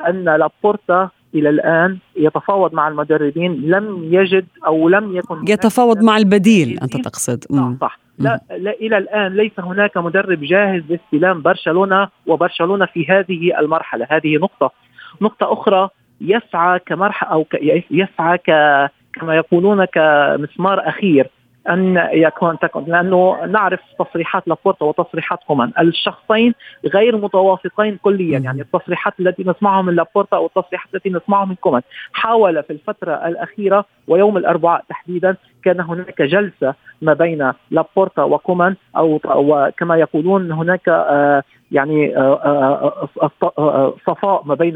أن 0.08 0.24
لابورتا 0.24 1.10
إلى 1.36 1.50
الآن 1.50 1.98
يتفاوض 2.16 2.74
مع 2.74 2.88
المدربين 2.88 3.62
لم 3.62 4.14
يجد 4.14 4.46
أو 4.66 4.90
لم 4.90 5.16
يكن 5.16 5.36
يتفاوض 5.48 6.04
مع 6.04 6.18
البديل 6.18 6.80
أنت 6.84 6.98
تقصد. 6.98 7.44
صح 7.82 8.00
لا, 8.20 8.40
لا 8.58 8.72
إلى 8.72 8.98
الآن 8.98 9.36
ليس 9.36 9.60
هناك 9.60 9.98
مدرب 9.98 10.40
جاهز 10.42 10.84
لاستلام 10.90 11.42
برشلونة 11.42 12.08
وبرشلونة 12.28 12.86
في 12.86 13.06
هذه 13.10 13.60
المرحلة. 13.60 14.08
هذه 14.10 14.38
نقطة. 14.38 14.72
نقطة 15.22 15.54
أخرى 15.54 15.90
يسعى 16.22 16.80
كمرحله 16.80 17.30
أو 17.30 17.46
يسعى 17.92 18.38
ك 18.38 18.52
كما 19.14 19.36
يقولون 19.36 19.86
كمسمار 19.86 20.90
أخير 20.90 21.30
أن 21.70 22.10
يكون 22.14 22.60
تكون. 22.60 22.84
لأنه 22.88 23.46
نعرف 23.46 23.80
تصريحات 24.00 24.48
لابورتا 24.48 24.86
وتصريحات 24.86 25.40
كومان 25.48 25.72
الشخصين 25.80 26.54
غير 26.86 27.18
متوافقين 27.18 27.98
كليا. 27.98 28.40
يعني 28.40 28.62
التصريحات 28.62 29.14
التي 29.20 29.44
نسمعها 29.44 29.82
من 29.82 29.96
لابورتا 29.96 30.38
أو 30.38 30.46
التصريحات 30.46 30.96
التي 30.96 31.10
نسمعها 31.10 31.46
من 31.46 31.56
كومان 31.56 31.82
حاول 32.14 32.64
في 32.64 32.74
الفترة 32.74 33.14
الأخيرة 33.14 33.86
ويوم 34.08 34.38
الأربعاء 34.38 34.84
تحديدا 34.90 35.36
كان 35.64 35.80
هناك 35.80 36.22
جلسة 36.22 36.74
ما 37.02 37.14
بين 37.14 37.52
لابورتا 37.72 38.24
وكومان 38.24 38.76
أو 38.98 39.20
وكما 39.26 39.98
يقولون 39.98 40.52
هناك 40.52 40.90
آه 40.90 41.44
يعني 41.72 42.18
آه، 42.18 42.40
آه، 42.46 43.08
آه، 43.58 43.96
صفاء 44.08 44.44
ما 44.46 44.56
بين 44.56 44.74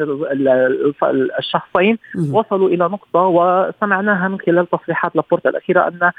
الشخصين. 1.40 1.98
وصلوا 2.32 2.70
إلى 2.70 2.84
نقطة 2.84 3.20
وسمعناها 3.20 4.28
من 4.28 4.40
خلال 4.40 4.70
تصريحات 4.70 5.16
لابورتا 5.16 5.50
الأخيرة 5.50 5.88
أن 5.88 6.12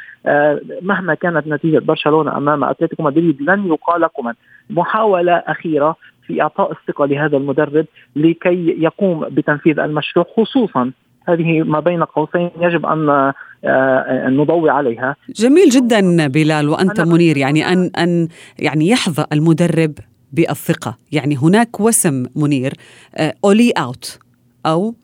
مهما 0.82 1.14
كانت 1.14 1.46
نتيجة 1.46 1.78
برشلونة 1.78 2.36
أمام 2.36 2.64
أتلتيكو 2.64 3.02
مدريد 3.02 3.42
لن 3.42 3.66
يقال 3.66 4.06
كمان 4.06 4.34
محاولة 4.70 5.32
أخيرة 5.32 5.96
في 6.26 6.42
إعطاء 6.42 6.72
الثقة 6.72 7.06
لهذا 7.06 7.36
المدرب 7.36 7.86
لكي 8.16 8.76
يقوم 8.78 9.20
بتنفيذ 9.20 9.78
المشروع 9.78 10.26
خصوصا 10.36 10.90
هذه 11.28 11.62
ما 11.62 11.80
بين 11.80 12.02
قوسين 12.02 12.50
يجب 12.60 12.86
أن 12.86 13.32
نضوي 14.36 14.70
عليها. 14.70 15.16
جميل 15.36 15.68
جدا 15.68 16.26
بلال 16.26 16.68
وأنت 16.68 17.00
منير 17.00 17.36
يعني 17.36 17.72
أن 17.72 17.90
أن 17.98 18.28
يعني 18.58 18.88
يحظى 18.88 19.24
المدرب 19.32 19.92
بالثقة. 20.32 20.98
يعني 21.12 21.36
هناك 21.36 21.80
وسم 21.80 22.26
منير 22.36 22.74
أولي 23.44 23.70
أوت 23.70 24.18
أو 24.66 24.94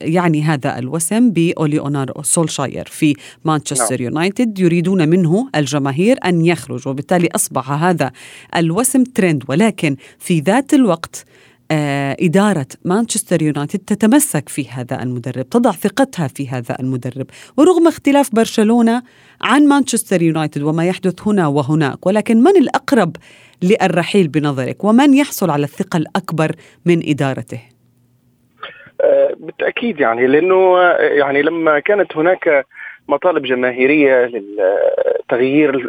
يعني 0.00 0.42
هذا 0.42 0.78
الوسم 0.78 1.30
بأوليونار 1.30 2.12
سولشاير 2.22 2.88
في 2.90 3.14
مانشستر 3.44 3.96
نعم. 3.96 4.04
يونايتد 4.04 4.58
يريدون 4.58 5.08
منه 5.08 5.48
الجماهير 5.54 6.18
أن 6.24 6.46
يخرج 6.46 6.88
وبالتالي 6.88 7.28
أصبح 7.34 7.70
هذا 7.70 8.12
الوسم 8.56 9.04
ترند 9.04 9.44
ولكن 9.48 9.96
في 10.18 10.40
ذات 10.40 10.74
الوقت 10.74 11.24
آه، 11.70 12.16
إدارة 12.20 12.66
مانشستر 12.84 13.42
يونايتد 13.42 13.78
تتمسك 13.78 14.48
في 14.48 14.68
هذا 14.68 15.02
المدرب 15.02 15.48
تضع 15.48 15.72
ثقتها 15.72 16.28
في 16.28 16.48
هذا 16.48 16.76
المدرب. 16.80 17.26
ورغم 17.56 17.88
اختلاف 17.88 18.34
برشلونة 18.34 19.02
عن 19.40 19.66
مانشستر 19.66 20.22
يونايتد 20.22 20.62
وما 20.62 20.86
يحدث 20.86 21.14
هنا 21.26 21.46
وهناك 21.46 22.06
ولكن 22.06 22.42
من 22.42 22.56
الأقرب 22.56 23.16
للرحيل 23.62 24.28
بنظرك 24.28 24.84
ومن 24.84 25.14
يحصل 25.14 25.50
على 25.50 25.64
الثقة 25.64 25.96
الأكبر 25.96 26.52
من 26.86 27.02
إدارته؟ 27.08 27.60
آه، 29.00 29.34
بالتأكيد 29.36 30.00
يعني 30.00 30.26
لأنه 30.26 30.78
يعني 31.00 31.42
لما 31.42 31.78
كانت 31.78 32.16
هناك 32.16 32.66
مطالب 33.08 33.42
جماهيرية 33.42 34.24
للتغيير 34.26 35.88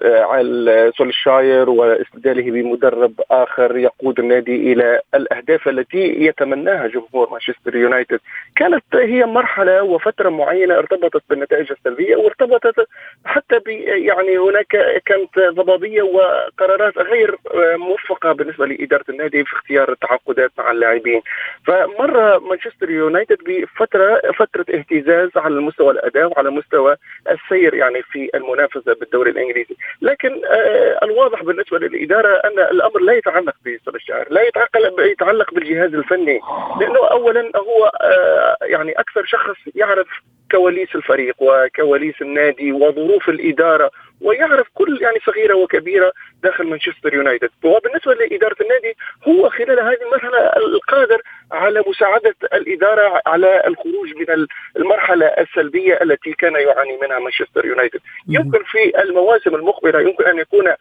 سولشاير 0.98 1.70
واستبداله 1.70 2.52
بمدرب 2.52 3.14
آخر 3.32 3.78
يقود 3.78 4.20
النادي 4.20 4.74
إلى 4.74 5.02
الأهداف 5.16 5.68
التي 5.68 6.26
يتمناها 6.26 6.88
جمهور 6.88 7.30
مانشستر 7.32 7.76
يونايتد. 7.76 8.20
كانت 8.56 8.84
هي 8.94 9.26
مرحلة 9.26 9.84
وفترة 9.84 10.30
معينة 10.30 10.78
ارتبطت 10.78 11.24
بالنتائج 11.30 11.72
السلبية 11.72 12.16
وارتبطت 12.16 12.88
حتى 13.26 13.60
ب 13.60 13.68
يعني 13.88 14.38
هناك 14.38 15.02
كانت 15.06 15.40
ضبابية 15.40 16.02
وقرارات 16.02 16.98
غير 16.98 17.36
موفقة 17.78 18.32
بالنسبة 18.32 18.66
لإدارة 18.66 19.06
النادي 19.10 19.44
في 19.44 19.54
اختيار 19.54 19.92
التعاقدات 19.92 20.52
مع 20.58 20.72
اللاعبين. 20.72 21.22
فمر 21.68 22.40
مانشستر 22.40 22.90
يونايتد 22.90 23.38
بفتره 23.48 24.22
فترة 24.38 24.66
اهتزاز 24.74 25.30
على 25.36 25.62
مستوى 25.62 25.92
الأداء 25.92 26.32
وعلى 26.32 26.50
مستوى 26.50 26.96
السير 27.30 27.74
يعني 27.74 28.02
في 28.02 28.30
المنافسة 28.36 28.94
بالدوري 28.94 29.32
الإنجليزي، 29.32 29.76
لكن 30.02 30.42
آه، 30.46 31.00
الواضح 31.04 31.44
بالنسبة 31.44 31.80
للإدارة 31.80 32.36
أن 32.36 32.60
الأمر 32.60 33.00
لا 33.00 33.14
يتعلق 33.14 33.56
بسولشاير، 33.66 34.28
لا 34.30 34.42
يتعلق 34.42 35.00
يتعلق 35.00 35.54
بالجهاز 35.54 35.94
الفني، 35.94 36.40
لأنه 36.80 37.08
اولا 37.12 37.52
هو 37.56 37.92
آه، 38.02 38.58
يعني 38.62 38.92
أكثر 38.92 39.26
شخص 39.26 39.58
يعرف 39.76 40.08
كواليس 40.52 40.96
الفريق 40.96 41.36
وكواليس 41.40 42.22
النادي 42.22 42.72
وظروف 42.72 43.30
الإدارة 43.30 43.92
ويعرف 44.24 44.68
كل 44.74 45.00
يعني 45.02 45.20
صغيرة 45.26 45.54
وكبيرة 45.56 46.14
داخل 46.44 46.64
مانشستر 46.68 47.14
يونايتد. 47.14 47.50
وبالنسبة 47.64 48.14
لإدارة 48.14 48.56
النادي 48.62 48.98
هو 49.28 49.50
خلال 49.50 49.80
هذه 49.80 49.98
المرحلة 50.06 50.40
القادر 50.58 51.22
على 51.52 51.84
مساعدة 51.88 52.36
الإدارة 52.54 53.22
على 53.26 53.64
الخروج 53.68 54.10
من 54.16 54.48
المرحلة 54.78 55.26
السلبية 55.26 56.00
التي 56.02 56.34
كان 56.34 56.54
يعاني 56.54 56.98
منها 57.02 57.20
مانشستر 57.20 57.66
يونايتد. 57.66 58.00
يمكن 58.30 58.64
في 58.64 59.02
المواسم 59.04 59.56
المقبلة 59.56 60.02
يمكن 60.02 60.26
أن 60.26 60.38
يكون 60.40 60.74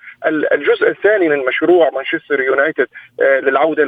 الجزء 0.52 0.88
الثاني 0.88 1.28
من 1.28 1.38
مشروع 1.38 1.90
مانشستر 1.90 2.40
يونايتد 2.40 2.86
آه، 3.20 3.40
للعودة 3.40 3.84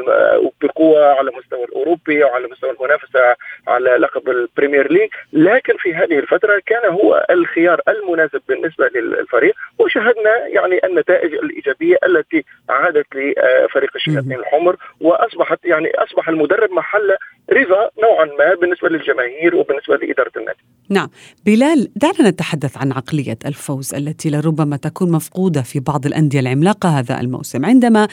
بقوة 0.62 1.06
على 1.18 1.30
مستوى 1.38 1.64
الأوروبي 1.64 2.24
وعلى 2.24 2.48
مستوى 2.48 2.70
المنافسة 2.70 3.36
على 3.68 3.90
لقب 3.90 4.28
ال 4.28 4.36
Premier 4.36 4.92
League. 4.92 5.10
لكن 5.32 5.76
في 5.76 5.94
هذه 5.94 6.18
الفترة 6.18 6.62
كان 6.66 6.90
هو 6.90 7.26
الخيار 7.30 7.80
المناسب 7.88 8.40
بالنسبة 8.48 8.90
للفريق. 8.94 9.43
وشاهدنا 9.78 10.46
يعني 10.46 10.80
النتائج 10.84 11.34
الإيجابية 11.34 11.96
التي 12.06 12.44
عادت 12.68 13.06
لفريق 13.14 13.90
الشياطين 13.96 14.32
الحمر 14.32 14.76
وأصبحت 15.00 15.58
يعني 15.64 15.88
أصبح 15.90 16.28
المدرب 16.28 16.70
محل 16.70 17.16
رضا 17.52 17.90
نوعا 18.02 18.24
ما 18.24 18.54
بالنسبة 18.60 18.88
للجماهير 18.88 19.56
وبالنسبة 19.56 19.96
لإدارة 19.96 20.32
النادي. 20.36 20.58
نعم، 20.90 21.08
بلال 21.46 21.88
دعنا 21.96 22.30
نتحدث 22.30 22.78
عن 22.78 22.92
عقلية 22.92 23.38
الفوز 23.46 23.94
التي 23.94 24.30
لربما 24.30 24.76
تكون 24.76 25.12
مفقودة 25.12 25.62
في 25.62 25.80
بعض 25.80 26.06
الأندية 26.06 26.40
العملاقة 26.40 26.88
هذا 26.88 27.20
الموسم، 27.20 27.64
عندما 27.64 28.08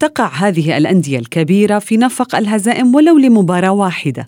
تقع 0.00 0.26
هذه 0.26 0.78
الأندية 0.78 1.18
الكبيرة 1.18 1.78
في 1.78 1.96
نفق 1.96 2.36
الهزائم 2.36 2.94
ولو 2.94 3.18
لمباراة 3.18 3.72
واحدة. 3.72 4.26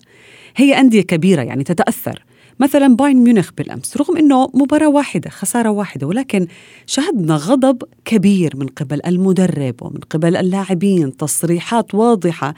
هي 0.55 0.79
أندية 0.79 1.01
كبيرة 1.01 1.41
يعني 1.41 1.63
تتأثر 1.63 2.23
مثلا 2.63 2.95
باين 2.95 3.17
ميونخ 3.17 3.49
بالأمس 3.57 3.97
رغم 3.97 4.17
إنه 4.17 4.49
مباراة 4.53 4.87
واحدة 4.89 5.29
خسارة 5.29 5.69
واحدة 5.69 6.07
ولكن 6.07 6.47
شهدنا 6.85 7.35
غضب 7.35 7.83
كبير 8.05 8.57
من 8.57 8.67
قبل 8.67 9.01
المدرب 9.05 9.75
ومن 9.81 9.99
قبل 10.09 10.35
اللاعبين 10.35 11.17
تصريحات 11.17 11.95
واضحة 11.95 12.53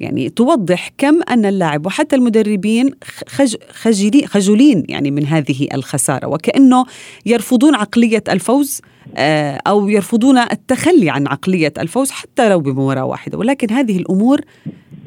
يعني 0.00 0.28
توضح 0.28 0.90
كم 0.98 1.22
أن 1.22 1.46
اللاعب 1.46 1.86
وحتى 1.86 2.16
المدربين 2.16 2.90
خج 3.28 3.54
خجلين 3.70 4.26
خجولين 4.26 4.84
يعني 4.88 5.10
من 5.10 5.26
هذه 5.26 5.68
الخسارة 5.74 6.26
وكأنه 6.26 6.84
يرفضون 7.26 7.74
عقلية 7.74 8.24
الفوز 8.28 8.80
آه، 9.16 9.60
أو 9.66 9.88
يرفضون 9.88 10.38
التخلي 10.38 11.10
عن 11.10 11.26
عقلية 11.26 11.72
الفوز 11.78 12.10
حتى 12.10 12.48
لو 12.48 12.60
بمباراة 12.60 13.04
واحدة 13.04 13.38
ولكن 13.38 13.70
هذه 13.70 13.98
الأمور 13.98 14.40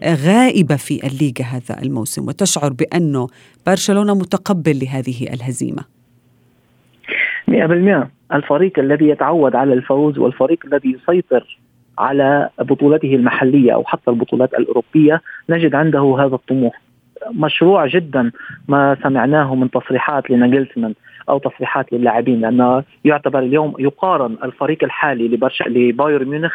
غائبة 0.03 0.75
في 0.75 1.07
الليغا 1.07 1.45
هذا 1.45 1.81
الموسم 1.83 2.27
وتشعر 2.27 2.73
بأنه 2.73 3.27
برشلونه 3.67 4.15
متقبل 4.15 4.79
لهذه 4.79 5.33
الهزيمة. 5.33 5.83
100% 7.47 8.07
الفريق 8.33 8.79
الذي 8.79 9.09
يتعود 9.09 9.55
على 9.55 9.73
الفوز 9.73 10.17
والفريق 10.17 10.59
الذي 10.65 10.89
يسيطر 10.89 11.57
على 11.99 12.49
بطولته 12.59 13.15
المحلية 13.15 13.73
أو 13.73 13.83
حتى 13.83 14.11
البطولات 14.11 14.53
الأوروبية 14.53 15.21
نجد 15.49 15.75
عنده 15.75 16.15
هذا 16.19 16.35
الطموح. 16.35 16.81
مشروع 17.31 17.87
جدا 17.87 18.31
ما 18.67 18.97
سمعناه 19.03 19.55
من 19.55 19.71
تصريحات 19.71 20.29
لناجلسمان 20.29 20.93
أو 21.29 21.37
تصريحات 21.37 21.93
للاعبين 21.93 22.41
لأنه 22.41 22.83
يعتبر 23.05 23.39
اليوم 23.39 23.73
يقارن 23.79 24.37
الفريق 24.43 24.83
الحالي 24.83 25.27
لبرش... 25.27 25.63
لبايرن 25.67 26.27
ميونخ 26.27 26.53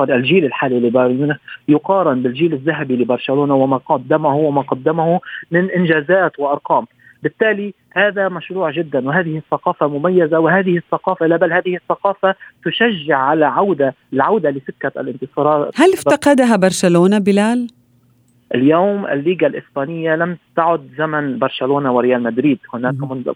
الجيل 0.00 0.44
الحالي 0.44 0.80
لبايرن 0.80 1.16
ميونخ 1.16 1.36
يقارن 1.68 2.22
بالجيل 2.22 2.52
الذهبي 2.52 2.96
لبرشلونة 2.96 3.54
وما 3.54 3.76
قدمه 3.76 4.36
وما 4.36 4.62
قدمه 4.62 5.20
من 5.50 5.70
إنجازات 5.70 6.38
وأرقام. 6.38 6.86
بالتالي 7.22 7.74
هذا 7.92 8.28
مشروع 8.28 8.70
جدا 8.70 9.08
وهذه 9.08 9.36
الثقافة 9.36 9.86
مميزة 9.86 10.38
وهذه 10.38 10.76
الثقافة 10.76 11.26
لا 11.26 11.36
بل 11.36 11.52
هذه 11.52 11.76
الثقافة 11.76 12.34
تشجع 12.64 13.16
على 13.18 13.46
عودة 13.46 13.94
العودة 14.12 14.50
لسكة 14.50 15.00
الانتصارات. 15.00 15.80
هل 15.80 15.92
افتقدها 15.92 16.56
برشلونة 16.56 17.18
بلال؟ 17.18 17.68
اليوم 18.54 19.06
الليغا 19.06 19.46
الإسبانية 19.46 20.14
لم 20.16 20.36
تعد 20.56 20.88
زمن 20.98 21.38
برشلونة 21.38 21.92
وريال 21.92 22.22
مدريد. 22.22 22.58
هناك 22.74 22.94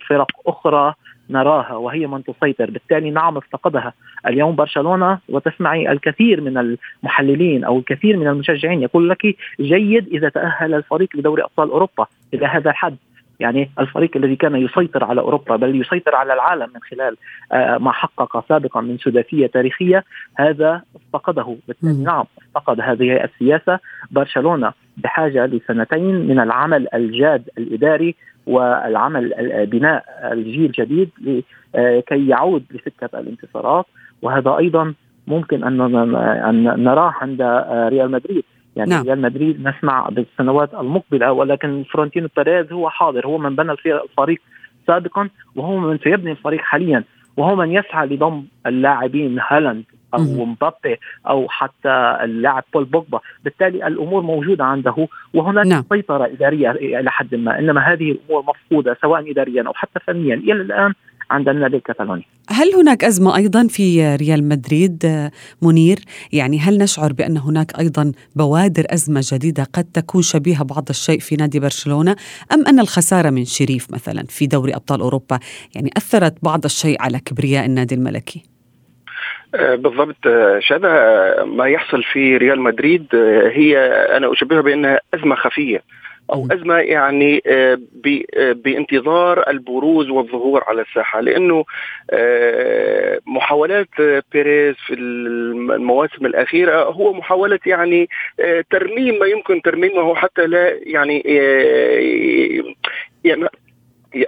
فرق 0.08 0.30
أخرى 0.46 0.94
نراها 1.30 1.76
وهي 1.76 2.06
من 2.06 2.24
تسيطر. 2.24 2.70
بالتالي 2.70 3.10
نعم 3.10 3.36
افتقدها 3.36 3.92
اليوم 4.26 4.54
برشلونة 4.54 5.18
وتسمعي 5.28 5.92
الكثير 5.92 6.40
من 6.40 6.58
المحللين 6.58 7.64
أو 7.64 7.78
الكثير 7.78 8.16
من 8.16 8.28
المشجعين 8.28 8.82
يقول 8.82 9.08
لك 9.08 9.36
جيد 9.60 10.08
إذا 10.08 10.28
تأهل 10.28 10.74
الفريق 10.74 11.08
لدوري 11.14 11.42
أبطال 11.42 11.70
أوروبا 11.70 12.06
إلى 12.34 12.46
هذا 12.46 12.70
الحد. 12.70 12.96
يعني 13.40 13.70
الفريق 13.78 14.16
الذي 14.16 14.36
كان 14.36 14.56
يسيطر 14.56 15.04
على 15.04 15.20
أوروبا 15.20 15.56
بل 15.56 15.80
يسيطر 15.80 16.14
على 16.14 16.32
العالم 16.32 16.70
من 16.74 16.80
خلال 16.90 17.16
آه، 17.52 17.78
ما 17.78 17.92
حقق 17.92 18.48
سابقا 18.48 18.80
من 18.80 18.98
سداسيه 18.98 19.46
تاريخية 19.46 20.04
هذا 20.36 20.82
افتقده 20.96 21.56
بالتالي. 21.68 22.04
نعم 22.04 22.24
افتقد 22.38 22.80
هذه 22.80 23.24
السياسة. 23.24 23.78
برشلونة 24.10 24.72
بحاجة 24.96 25.46
لسنتين 25.46 26.26
من 26.28 26.40
العمل 26.40 26.88
الجاد 26.94 27.48
الإداري 27.58 28.14
والعمل 28.46 29.34
بناء 29.70 30.04
الجيل 30.32 30.64
الجديد 30.64 31.10
لكي 31.74 32.14
آه، 32.14 32.30
يعود 32.30 32.64
لسكة 32.70 33.18
الانتصارات. 33.18 33.86
وهذا 34.22 34.56
أيضا 34.56 34.94
ممكن 35.26 35.64
أن 35.64 35.76
نراه 36.84 37.14
عند 37.20 37.40
آه، 37.40 37.88
ريال 37.88 38.10
مدريد. 38.10 38.44
يعني 38.76 38.90
نعم. 38.90 39.04
ريال 39.04 39.20
مدريد 39.20 39.68
نسمع 39.68 40.08
بالسنوات 40.08 40.74
المقبلة 40.74 41.32
ولكن 41.32 41.84
فلورنتينو 41.92 42.28
بيريز 42.36 42.72
هو 42.72 42.90
حاضر 42.90 43.26
هو 43.26 43.38
من 43.38 43.56
بنى 43.56 43.72
الفريق 43.72 44.40
سابقا 44.86 45.28
وهو 45.56 45.78
من 45.78 45.98
سيبني 45.98 46.30
الفريق 46.32 46.60
حاليا 46.60 47.04
وهو 47.36 47.56
من 47.56 47.72
يسعى 47.72 48.06
لضم 48.06 48.44
اللاعبين 48.66 49.38
هالاند 49.48 49.84
أو 50.14 50.44
مبابي 50.44 50.96
أو 51.28 51.48
حتى 51.48 52.18
اللاعب 52.22 52.64
بول 52.74 52.84
بوجبا 52.84 53.20
بالتالي 53.44 53.86
الأمور 53.86 54.22
موجودة 54.22 54.64
عنده 54.64 55.08
وهناك 55.34 55.66
نعم. 55.66 55.84
سيطرة 55.92 56.24
إدارية 56.24 56.70
إلى 56.70 57.10
حد 57.10 57.34
ما 57.34 57.58
إنما 57.58 57.80
هذه 57.80 58.10
الأمور 58.10 58.44
مفقودة 58.48 58.96
سواء 59.02 59.30
اداريا 59.30 59.62
أو 59.66 59.72
حتى 59.74 60.00
فنيا 60.00 60.34
إلى 60.34 60.52
الآن 60.52 60.94
عند 61.30 61.48
النادي 61.48 61.76
الكتالوني 61.76 62.26
هل 62.50 62.74
هناك 62.74 63.04
أزمة 63.04 63.36
أيضا 63.36 63.66
في 63.66 64.16
ريال 64.16 64.48
مدريد 64.48 65.30
منير؟ 65.62 65.98
يعني 66.32 66.58
هل 66.58 66.78
نشعر 66.78 67.12
بأن 67.12 67.36
هناك 67.36 67.78
أيضا 67.78 68.12
بوادر 68.36 68.84
أزمة 68.90 69.20
جديدة 69.32 69.64
قد 69.74 69.84
تكون 69.84 70.22
شبيهة 70.22 70.64
بعض 70.64 70.84
الشيء 70.90 71.18
في 71.18 71.36
نادي 71.36 71.60
برشلونة 71.60 72.16
أم 72.52 72.66
أن 72.66 72.80
الخسارة 72.80 73.30
من 73.30 73.44
شريف 73.44 73.86
مثلا 73.92 74.24
في 74.28 74.46
دوري 74.46 74.74
أبطال 74.74 75.00
أوروبا 75.00 75.38
يعني 75.74 75.90
أثرت 75.96 76.34
بعض 76.42 76.64
الشيء 76.64 77.02
على 77.02 77.18
كبرياء 77.18 77.66
النادي 77.66 77.94
الملكي؟ 77.94 78.42
آه، 79.54 79.74
بالضبط 79.74 80.26
آه، 80.26 80.58
شذا 80.60 81.44
ما 81.44 81.66
يحصل 81.66 82.02
في 82.02 82.36
ريال 82.36 82.60
مدريد 82.60 83.06
آه، 83.14 83.48
هي 83.48 83.78
أنا 84.16 84.32
أشبهها 84.32 84.60
بأنها 84.60 85.00
أزمة 85.14 85.36
خفية 85.36 85.82
أو 86.32 86.46
أزمة 86.52 86.74
يعني 86.74 87.42
آه، 87.46 87.78
آه، 88.36 88.52
بانتظار 88.52 89.50
البروز 89.50 90.10
والظهور 90.10 90.64
على 90.66 90.82
الساحة. 90.82 91.20
لأنه 91.20 91.64
آه، 92.10 93.20
محاولات 93.26 93.88
بيريز 94.32 94.74
في 94.86 94.94
المواسم 94.94 96.26
الأخيرة 96.26 96.82
هو 96.82 97.12
محاولة 97.12 97.58
يعني 97.66 98.08
ترميم 98.70 99.18
ما 99.18 99.26
يمكن 99.26 99.62
ترميمه 99.62 100.14
حتى 100.14 100.46
لا 100.46 100.78
يعني 100.82 101.20
يعني 103.24 103.48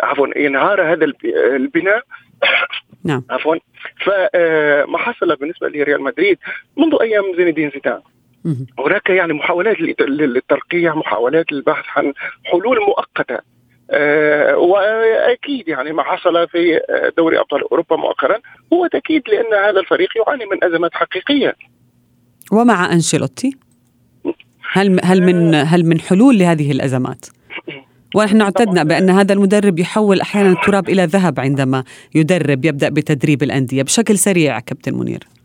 عفوا 0.00 0.38
ينهار 0.38 0.92
هذا 0.92 1.12
البناء. 1.34 2.02
نعم. 3.04 3.24
عفوا. 3.30 3.56
فما 4.04 4.98
حصل 4.98 5.36
بالنسبة 5.36 5.68
لريال 5.68 6.02
مدريد 6.02 6.38
منذ 6.76 6.96
أيام 7.00 7.24
زين 7.36 7.48
الدين 7.48 7.70
زيدان. 7.70 8.00
هناك 8.78 9.10
يعني 9.10 9.32
محاولات 9.32 9.80
للترقيع 10.00 10.94
محاولات 10.94 11.52
للبحث 11.52 11.84
عن 11.96 12.12
حلول 12.44 12.80
مؤقتة. 12.80 13.38
أه 13.90 14.56
وأكيد 14.56 15.68
يعني 15.68 15.92
ما 15.92 16.02
حصل 16.02 16.48
في 16.48 16.80
دوري 17.16 17.38
أبطال 17.38 17.70
أوروبا 17.70 17.96
مؤخرا 17.96 18.36
هو 18.72 18.86
تأكيد 18.86 19.22
لأن 19.28 19.68
هذا 19.68 19.80
الفريق 19.80 20.08
يعاني 20.16 20.44
من 20.46 20.64
أزمات 20.64 20.94
حقيقية. 20.94 21.54
ومع 22.52 22.92
أنشيلوتي؟ 22.92 23.56
هل 24.72 25.00
هل 25.04 25.22
من 25.22 25.54
هل 25.54 25.84
من 25.84 26.00
حلول 26.00 26.38
لهذه 26.38 26.72
الأزمات؟ 26.72 27.26
ونحن 28.16 28.40
اعتدنا 28.40 28.82
بأن 28.82 29.10
هذا 29.10 29.32
المدرب 29.32 29.78
يحول 29.78 30.20
أحيانا 30.20 30.52
التراب 30.52 30.88
إلى 30.88 31.04
ذهب 31.04 31.40
عندما 31.40 31.84
يدرب 32.14 32.64
يبدأ 32.64 32.88
بتدريب 32.88 33.42
الأندية. 33.42 33.82
بشكل 33.82 34.18
سريع 34.18 34.60
كابتن 34.60 34.94
منير. 34.94 35.20
آه، 35.24 35.37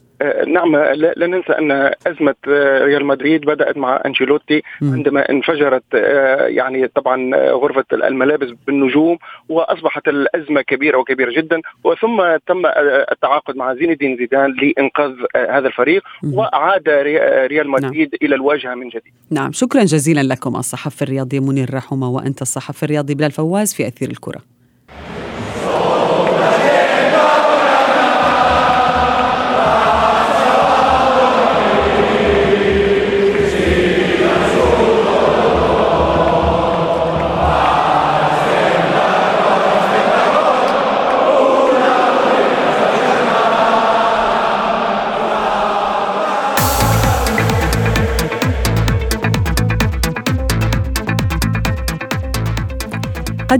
نعم 0.48 0.76
لا 0.76 1.28
ننسى 1.28 1.54
أن 1.54 1.72
أزمة 2.08 2.36
آه، 2.48 2.86
ريال 2.86 3.06
مدريد 3.06 3.42
بدأت 3.42 3.78
مع 3.78 4.02
أنشيلوتي 4.06 4.62
عندما 4.82 5.30
انفجرت 5.30 5.84
آه، 5.96 6.48
يعني 6.48 6.88
طبعا 6.88 7.36
غرفة 7.36 7.86
الملابس 7.94 8.48
بالنجوم 8.68 9.18
وأصبحت 9.50 10.08
الأزمة 10.08 10.62
كبيرة 10.62 10.98
وكبيرة 10.98 11.32
جدا 11.32 11.62
وثم 11.84 12.38
تم 12.48 12.66
التعاقد 13.12 13.56
مع 13.56 13.76
زين 13.76 13.92
الدين 13.92 14.18
زيدان 14.18 14.56
لإنقاذ 14.62 15.14
هذا 15.36 15.68
الفريق 15.68 16.04
وأعاد 16.24 16.90
ريال 16.90 17.72
نعم. 17.72 17.72
مدريد 17.72 18.10
نعم. 18.10 18.20
إلى 18.22 18.36
الواجهة 18.36 18.76
من 18.76 18.90
جديد. 18.90 19.14
نعم 19.32 19.52
شكرا 19.52 19.84
جزيلا 19.84 20.34
لكم 20.34 20.56
الصحفي 20.56 21.02
الرياضي 21.02 21.40
منير 21.40 21.74
رحمة 21.74 22.10
وأنت 22.10 22.42
الصحفي 22.42 22.84
الرياضي 22.84 23.16
بلال 23.16 23.32
فواز 23.32 23.74
في 23.74 23.88
أثير 23.88 24.10
الكرة. 24.10 24.54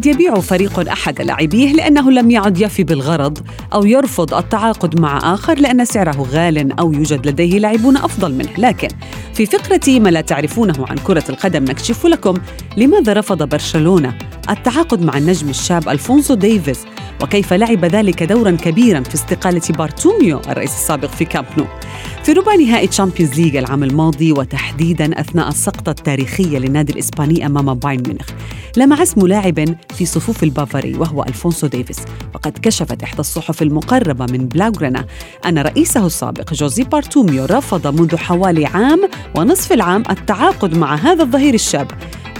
قد 0.04 0.08
يبيع 0.08 0.40
فريق 0.40 0.90
أحد 0.90 1.22
لاعبيه 1.22 1.74
لأنه 1.74 2.12
لم 2.12 2.32
يعد 2.32 2.62
يفي 2.62 2.84
بالغرض 2.84 3.40
أو 3.74 3.86
يرفض 3.86 4.34
التعاقد 4.34 5.00
مع 5.00 5.34
آخر 5.34 5.60
لأن 5.60 5.86
سعره 5.86 6.28
غال 6.32 6.80
أو 6.80 6.94
يوجد 6.94 7.28
لديه 7.28 7.60
لاعبون 7.60 7.98
أفضل 7.98 8.34
منه، 8.34 8.50
لكن 8.58 8.88
في 9.34 9.46
فقره 9.46 10.00
ما 10.00 10.10
لا 10.10 10.22
تعرفونه 10.22 10.86
عن 10.90 10.96
كرة 10.98 11.24
القدم 11.30 11.64
نكشف 11.64 12.06
لكم 12.06 12.34
لماذا 12.78 13.14
رفض 13.14 13.50
برشلونة. 13.50 14.18
التعاقد 14.50 15.02
مع 15.02 15.18
النجم 15.18 15.50
الشاب 15.50 15.90
ألفونسو 15.90 16.34
ديفيز 16.34 16.86
وكيف 17.22 17.54
لعب 17.54 17.86
ذلك 17.86 18.24
دورا 18.24 18.52
كبيرا 18.52 19.04
في 19.04 19.16
استقالة 19.16 19.62
بارتوميو 19.70 20.40
الرئيس 20.40 20.72
السابق 20.72 21.10
في 21.10 21.26
كامب 21.26 21.46
نو. 21.58 21.66
في 22.24 22.34
ربع 22.34 22.56
نهائي 22.56 22.88
Champions 22.88 23.40
League 23.40 23.56
العام 23.56 23.84
الماضي 23.84 24.32
وتحديدا 24.32 25.20
أثناء 25.20 25.48
السقطة 25.48 25.90
التاريخية 25.90 26.58
للنادي 26.58 26.94
الإسباني 26.94 27.46
أمام 27.46 27.74
بايرن 27.74 28.04
ميونخ 28.08 28.30
لمع 28.78 29.04
اسم 29.04 29.28
لاعب 29.28 29.76
في 29.96 30.06
صفوف 30.06 30.44
البافاري 30.44 30.94
وهو 30.94 31.24
ألفونسو 31.24 31.68
ديفيس 31.68 32.00
وقد 32.36 32.58
كشفت 32.62 33.04
إحدى 33.04 33.20
الصحف 33.20 33.62
المقربة 33.62 34.26
من 34.26 34.48
بلاوغرانا 34.48 35.06
أن 35.46 35.60
رئيسه 35.60 36.06
السابق 36.06 36.54
جوزي 36.54 36.84
بارتوميو 36.84 37.46
رفض 37.46 38.00
منذ 38.00 38.18
حوالي 38.18 38.66
عام 38.66 39.10
ونصف 39.36 39.72
العام 39.72 40.04
التعاقد 40.10 40.78
مع 40.78 40.96
هذا 40.96 41.24
الظهير 41.24 41.54
الشاب 41.54 41.92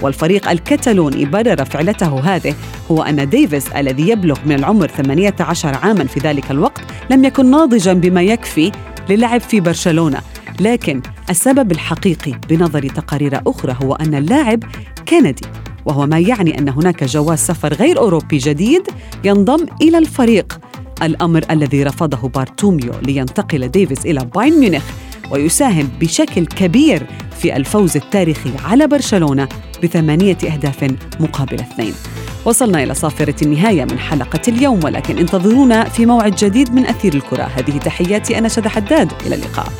والفريق 0.02 0.50
الكتالوني 0.50 1.24
برر 1.24 1.64
فعلته 1.94 2.34
هذه. 2.34 2.54
هو 2.90 3.02
أن 3.02 3.28
ديفيس 3.28 3.68
الذي 3.68 4.08
يبلغ 4.08 4.38
من 4.46 4.54
العمر 4.54 4.88
18 4.88 5.74
عاما 5.74 6.04
في 6.04 6.20
ذلك 6.20 6.50
الوقت 6.50 6.80
لم 7.10 7.24
يكن 7.24 7.50
ناضجا 7.50 7.92
بما 7.92 8.22
يكفي 8.22 8.72
للعب 9.08 9.40
في 9.40 9.60
برشلونة. 9.60 10.20
لكن 10.60 11.02
السبب 11.30 11.72
الحقيقي 11.72 12.32
بنظر 12.48 12.88
تقارير 12.88 13.40
أخرى 13.46 13.76
هو 13.82 13.94
أن 13.94 14.14
اللاعب 14.14 14.64
كندي 15.08 15.46
وهو 15.86 16.06
ما 16.06 16.18
يعني 16.18 16.58
أن 16.58 16.68
هناك 16.68 17.04
جواز 17.04 17.38
سفر 17.38 17.74
غير 17.74 17.98
أوروبي 17.98 18.38
جديد 18.38 18.82
ينضم 19.24 19.66
إلى 19.82 19.98
الفريق. 19.98 20.58
الأمر 21.02 21.44
الذي 21.50 21.82
رفضه 21.82 22.28
بارتوميو 22.28 22.92
لينتقل 23.02 23.68
ديفيس 23.68 24.06
إلى 24.06 24.24
بايرن 24.34 24.60
ميونخ. 24.60 24.84
ويساهم 25.30 25.88
بشكل 26.00 26.46
كبير 26.46 27.06
في 27.40 27.56
الفوز 27.56 27.96
التاريخي 27.96 28.50
على 28.64 28.86
برشلونة 28.86 29.48
بثمانية 29.82 30.38
أهداف 30.44 30.94
مقابل 31.20 31.54
اثنين. 31.54 31.94
وصلنا 32.44 32.82
إلى 32.82 32.94
صافرة 32.94 33.34
النهاية 33.42 33.84
من 33.84 33.98
حلقة 33.98 34.40
اليوم 34.48 34.80
ولكن 34.84 35.18
انتظرونا 35.18 35.84
في 35.84 36.06
موعد 36.06 36.34
جديد 36.34 36.74
من 36.74 36.86
أثير 36.86 37.14
الكرة. 37.14 37.42
هذه 37.42 37.78
تحياتي 37.78 38.38
أنا 38.38 38.48
شد 38.48 38.68
حداد. 38.68 39.12
إلى 39.26 39.34
اللقاء. 39.34 39.72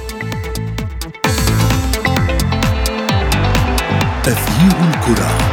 أثير 4.27 4.89
الكرة. 4.95 5.44